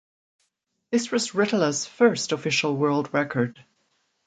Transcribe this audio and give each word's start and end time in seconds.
This 0.89 1.11
was 1.11 1.33
Ritola's 1.33 1.85
first 1.85 2.31
official 2.31 2.75
world 2.75 3.13
record. 3.13 3.63